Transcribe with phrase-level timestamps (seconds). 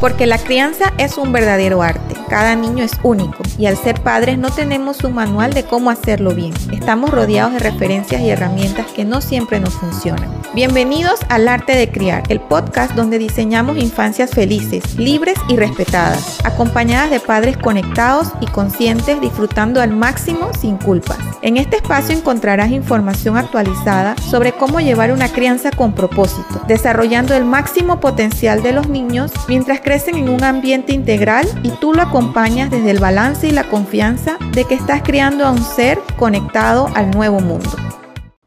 [0.00, 2.09] Porque la crianza es un verdadero arte.
[2.30, 6.32] Cada niño es único y al ser padres no tenemos un manual de cómo hacerlo
[6.32, 6.54] bien.
[6.70, 10.30] Estamos rodeados de referencias y herramientas que no siempre nos funcionan.
[10.54, 17.10] Bienvenidos al Arte de Criar, el podcast donde diseñamos infancias felices, libres y respetadas, acompañadas
[17.10, 21.18] de padres conectados y conscientes disfrutando al máximo sin culpas.
[21.42, 27.44] En este espacio encontrarás información actualizada sobre cómo llevar una crianza con propósito, desarrollando el
[27.44, 32.19] máximo potencial de los niños mientras crecen en un ambiente integral y tú lo acompañas
[32.20, 37.10] desde el balance y la confianza de que estás criando a un ser conectado al
[37.10, 37.70] nuevo mundo.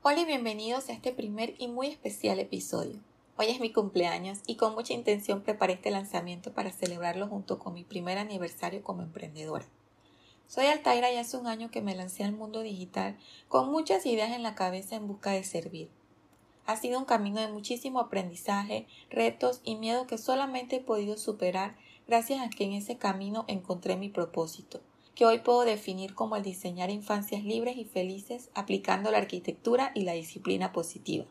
[0.03, 2.99] Hola y bienvenidos a este primer y muy especial episodio.
[3.35, 7.73] Hoy es mi cumpleaños y con mucha intención preparé este lanzamiento para celebrarlo junto con
[7.73, 9.65] mi primer aniversario como emprendedora.
[10.47, 13.17] Soy Altaira y hace un año que me lancé al mundo digital
[13.47, 15.89] con muchas ideas en la cabeza en busca de servir
[16.65, 21.75] ha sido un camino de muchísimo aprendizaje, retos y miedo que solamente he podido superar
[22.07, 24.81] gracias a que en ese camino encontré mi propósito,
[25.15, 30.01] que hoy puedo definir como el diseñar infancias libres y felices aplicando la arquitectura y
[30.01, 31.25] la disciplina positiva.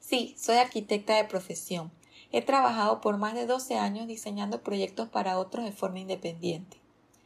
[0.00, 1.90] Sí, soy arquitecta de profesión.
[2.30, 6.78] He trabajado por más de 12 años diseñando proyectos para otros de forma independiente.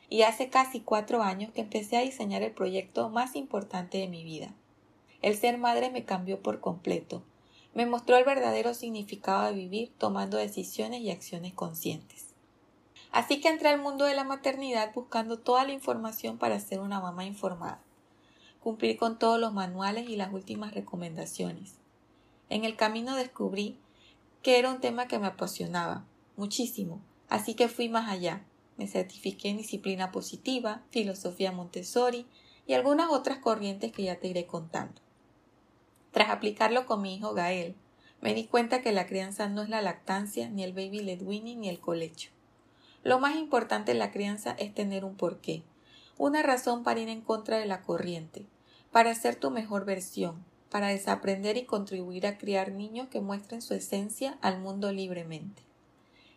[0.09, 4.25] Y hace casi cuatro años que empecé a diseñar el proyecto más importante de mi
[4.25, 4.55] vida.
[5.23, 7.23] El ser madre me cambió por completo
[7.75, 12.32] me mostró el verdadero significado de vivir tomando decisiones y acciones conscientes.
[13.13, 16.99] Así que entré al mundo de la maternidad buscando toda la información para ser una
[16.99, 17.83] mamá informada,
[18.59, 21.75] cumplir con todos los manuales y las últimas recomendaciones.
[22.49, 23.79] En el camino descubrí
[24.43, 26.07] que era un tema que me apasionaba
[26.39, 28.45] muchísimo, así que fui más allá.
[28.79, 32.27] Me certifiqué en disciplina positiva, filosofía Montessori
[32.67, 35.03] y algunas otras corrientes que ya te iré contando.
[36.13, 37.75] Tras aplicarlo con mi hijo Gael,
[38.23, 41.61] me di cuenta que la crianza no es la lactancia, ni el baby led weaning,
[41.61, 42.31] ni el colecho.
[43.05, 45.65] Lo más importante en la crianza es tener un porqué,
[46.19, 48.47] una razón para ir en contra de la corriente,
[48.93, 53.75] para ser tu mejor versión, para desaprender y contribuir a criar niños que muestren su
[53.75, 55.63] esencia al mundo libremente.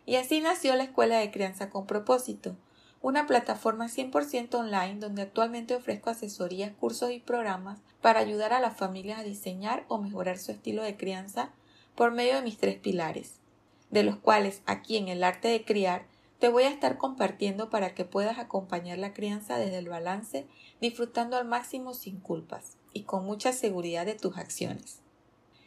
[0.06, 2.56] Y así nació la Escuela de Crianza con propósito,
[3.00, 8.76] una plataforma 100% online donde actualmente ofrezco asesorías, cursos y programas para ayudar a las
[8.76, 11.50] familias a diseñar o mejorar su estilo de crianza
[11.94, 13.38] por medio de mis tres pilares,
[13.90, 16.06] de los cuales aquí en el arte de criar
[16.38, 20.46] te voy a estar compartiendo para que puedas acompañar la crianza desde el balance,
[20.80, 25.00] disfrutando al máximo sin culpas y con mucha seguridad de tus acciones.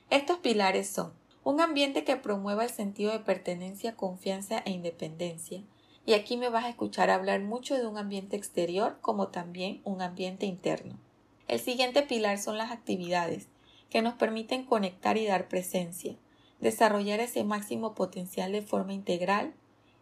[0.09, 1.13] Estos pilares son
[1.43, 5.63] un ambiente que promueva el sentido de pertenencia, confianza e independencia,
[6.05, 10.01] y aquí me vas a escuchar hablar mucho de un ambiente exterior como también un
[10.01, 10.99] ambiente interno.
[11.47, 13.47] El siguiente pilar son las actividades,
[13.89, 16.15] que nos permiten conectar y dar presencia,
[16.59, 19.53] desarrollar ese máximo potencial de forma integral.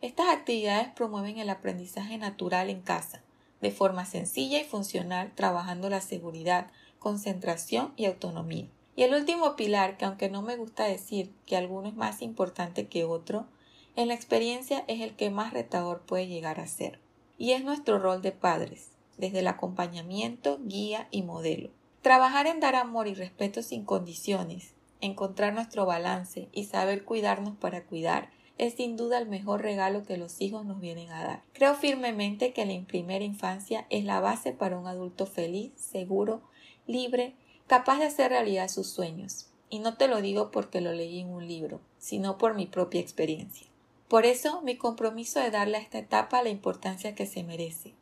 [0.02, 3.24] Estas actividades promueven el aprendizaje natural en casa,
[3.62, 6.68] de forma sencilla y funcional, trabajando la seguridad,
[7.00, 8.68] concentración y autonomía.
[8.96, 12.88] Y el último pilar, que aunque no me gusta decir que alguno es más importante
[12.88, 13.48] que otro,
[13.96, 17.00] en la experiencia es el que más retador puede llegar a ser.
[17.40, 21.72] Y es nuestro rol de padres, desde el acompañamiento, guía y modelo.
[22.04, 27.84] Trabajar en dar amor y respeto sin condiciones, encontrar nuestro balance y saber cuidarnos para
[27.84, 31.44] cuidar es sin duda el mejor regalo que los hijos nos vienen a dar.
[31.54, 36.42] Creo firmemente que la primera infancia es la base para un adulto feliz, seguro,
[36.88, 37.36] libre,
[37.68, 39.48] capaz de hacer realidad sus sueños.
[39.70, 43.02] Y no te lo digo porque lo leí en un libro, sino por mi propia
[43.02, 43.68] experiencia.
[44.08, 47.94] Por eso mi compromiso de darle a esta etapa la importancia que se merece.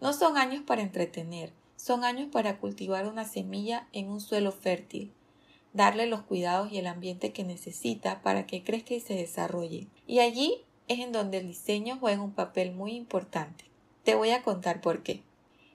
[0.00, 5.12] No son años para entretener, son años para cultivar una semilla en un suelo fértil,
[5.72, 9.86] darle los cuidados y el ambiente que necesita para que crezca y se desarrolle.
[10.06, 13.64] Y allí es en donde el diseño juega un papel muy importante.
[14.04, 15.22] Te voy a contar por qué.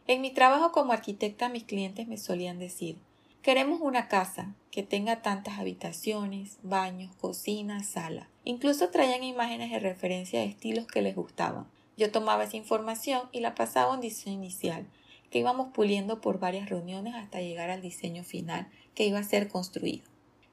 [0.08, 2.98] En mi trabajo como arquitecta mis clientes me solían decir
[3.42, 8.28] Queremos una casa que tenga tantas habitaciones, baños, cocina, sala.
[8.44, 11.66] Incluso traían imágenes de referencia de estilos que les gustaban.
[11.96, 14.86] Yo tomaba esa información y la pasaba a un diseño inicial,
[15.32, 19.48] que íbamos puliendo por varias reuniones hasta llegar al diseño final, que iba a ser
[19.48, 20.04] construido.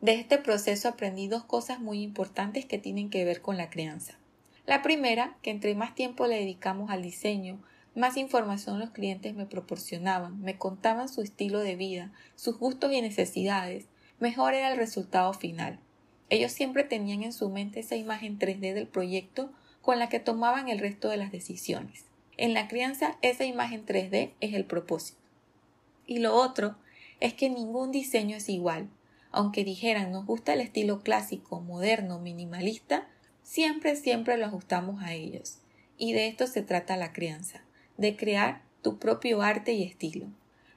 [0.00, 4.19] De este proceso aprendí dos cosas muy importantes que tienen que ver con la crianza.
[4.66, 7.58] La primera, que entre más tiempo le dedicamos al diseño,
[7.94, 13.00] más información los clientes me proporcionaban, me contaban su estilo de vida, sus gustos y
[13.00, 13.87] necesidades,
[14.20, 15.78] mejor era el resultado final.
[16.28, 19.50] Ellos siempre tenían en su mente esa imagen 3D del proyecto
[19.81, 22.04] con la que tomaban el resto de las decisiones.
[22.37, 25.20] En la crianza esa imagen 3D es el propósito.
[26.06, 26.76] Y lo otro
[27.20, 28.90] es que ningún diseño es igual.
[29.37, 33.06] Aunque dijeran nos gusta el estilo clásico, moderno, minimalista,
[33.43, 35.59] siempre, siempre lo ajustamos a ellos.
[35.99, 37.62] Y de esto se trata la crianza,
[37.99, 40.29] de crear tu propio arte y estilo.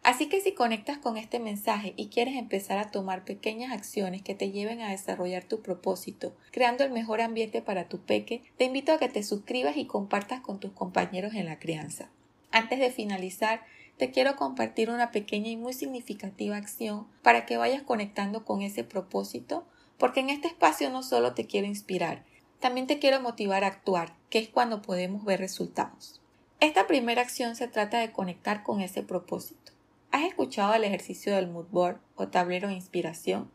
[0.04, 4.36] Así que si conectas con este mensaje y quieres empezar a tomar pequeñas acciones que
[4.36, 8.92] te lleven a desarrollar tu propósito, creando el mejor ambiente para tu peque, te invito
[8.92, 12.10] a que te suscribas y compartas con tus compañeros en la crianza.
[12.52, 13.64] Antes de finalizar,
[13.98, 18.84] te quiero compartir una pequeña y muy significativa acción para que vayas conectando con ese
[18.84, 19.68] propósito,
[19.98, 22.24] porque en este espacio no solo te quiero inspirar,
[22.60, 26.22] también te quiero motivar a actuar, que es cuando podemos ver resultados.
[26.60, 29.72] Esta primera acción se trata de conectar con ese propósito.
[30.12, 33.52] ¿Has escuchado el ejercicio del mood board o tablero de inspiración?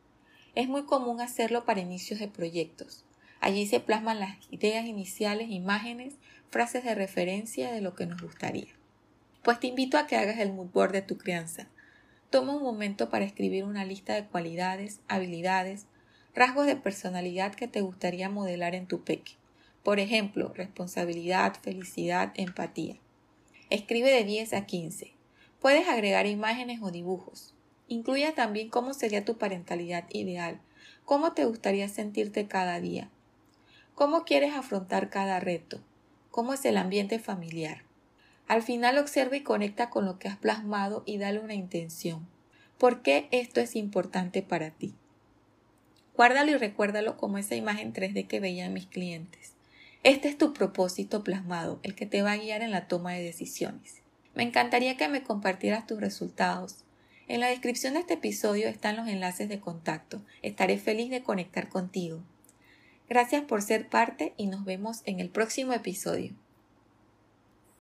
[0.55, 3.05] Es muy común hacerlo para inicios de proyectos.
[3.41, 6.15] Allí se plasman las ideas iniciales, imágenes,
[6.51, 8.69] frases de referencia de lo que nos gustaría.
[9.45, 11.69] Pues te invito a que hagas el mood board de tu crianza.
[12.31, 15.85] Toma un momento para escribir una lista de cualidades, habilidades,
[16.35, 19.33] rasgos de personalidad que te gustaría modelar en tu peque.
[19.83, 22.97] Por ejemplo, responsabilidad, felicidad, empatía.
[23.69, 25.13] Escribe de 10 a 15.
[25.61, 27.53] Puedes agregar imágenes o dibujos.
[27.87, 30.59] Incluya también cómo sería tu parentalidad ideal,
[31.05, 33.11] cómo te gustaría sentirte cada día,
[33.95, 35.83] cómo quieres afrontar cada reto,
[36.31, 37.83] cómo es el ambiente familiar.
[38.47, 42.27] Al final observa y conecta con lo que has plasmado y dale una intención.
[42.79, 44.95] ¿Por qué esto es importante para ti?
[46.17, 49.55] Guárdalo y recuérdalo como esa imagen 3D que veían mis clientes.
[50.03, 53.23] Este es tu propósito plasmado, el que te va a guiar en la toma de
[53.23, 54.03] decisiones.
[54.35, 56.85] Me encantaría que me compartieras tus resultados.
[57.27, 60.23] En la descripción de este episodio están los enlaces de contacto.
[60.43, 62.21] Estaré feliz de conectar contigo.
[63.09, 66.35] Gracias por ser parte y nos vemos en el próximo episodio.